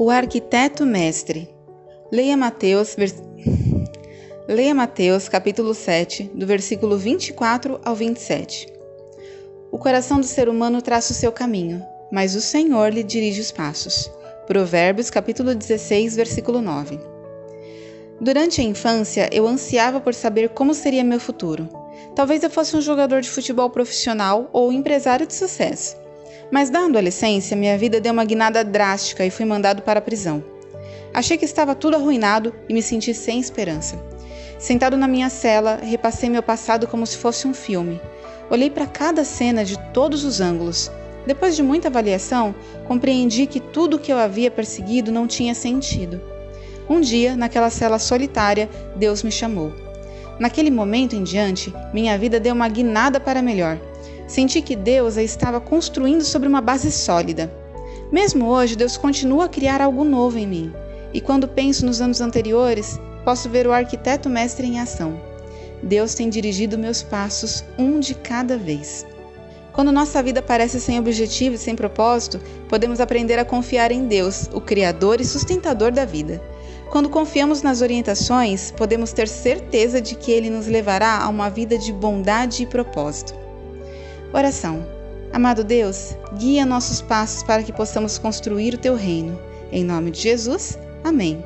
[0.00, 1.48] O arquiteto mestre.
[2.12, 3.16] Leia Mateus, vers...
[4.46, 8.72] Leia Mateus, capítulo 7, do versículo 24 ao 27.
[9.72, 13.50] O coração do ser humano traça o seu caminho, mas o Senhor lhe dirige os
[13.50, 14.08] passos.
[14.46, 17.00] Provérbios, capítulo 16, versículo 9.
[18.20, 21.68] Durante a infância, eu ansiava por saber como seria meu futuro.
[22.14, 25.96] Talvez eu fosse um jogador de futebol profissional ou empresário de sucesso.
[26.50, 30.42] Mas na adolescência, minha vida deu uma guinada drástica e fui mandado para a prisão.
[31.12, 33.98] Achei que estava tudo arruinado e me senti sem esperança.
[34.58, 38.00] Sentado na minha cela, repassei meu passado como se fosse um filme.
[38.50, 40.90] Olhei para cada cena de todos os ângulos.
[41.26, 42.54] Depois de muita avaliação,
[42.86, 46.20] compreendi que tudo o que eu havia perseguido não tinha sentido.
[46.88, 49.72] Um dia, naquela cela solitária, Deus me chamou.
[50.38, 53.78] Naquele momento em diante, minha vida deu uma guinada para melhor.
[54.28, 57.50] Senti que Deus a estava construindo sobre uma base sólida.
[58.12, 60.72] Mesmo hoje, Deus continua a criar algo novo em mim.
[61.14, 65.18] E quando penso nos anos anteriores, posso ver o arquiteto mestre em ação.
[65.82, 69.06] Deus tem dirigido meus passos um de cada vez.
[69.72, 72.38] Quando nossa vida parece sem objetivo e sem propósito,
[72.68, 76.42] podemos aprender a confiar em Deus, o Criador e sustentador da vida.
[76.90, 81.78] Quando confiamos nas orientações, podemos ter certeza de que Ele nos levará a uma vida
[81.78, 83.47] de bondade e propósito.
[84.32, 84.86] Oração.
[85.32, 89.38] Amado Deus, guia nossos passos para que possamos construir o teu reino.
[89.72, 91.42] Em nome de Jesus, amém.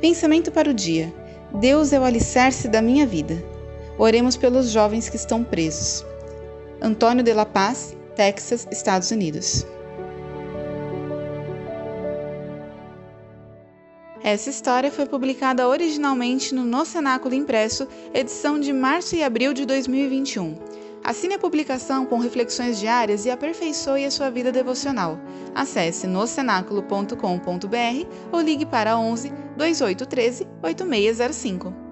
[0.00, 1.12] Pensamento para o dia.
[1.60, 3.42] Deus é o alicerce da minha vida.
[3.98, 6.04] Oremos pelos jovens que estão presos.
[6.80, 9.66] Antônio de La Paz, Texas, Estados Unidos.
[14.22, 19.66] Essa história foi publicada originalmente no No Cenáculo Impresso, edição de março e abril de
[19.66, 20.54] 2021.
[21.08, 25.18] Assine a publicação com reflexões diárias e aperfeiçoe a sua vida devocional.
[25.54, 31.87] Acesse nocenáculo.com.br ou ligue para 11 2813 8605.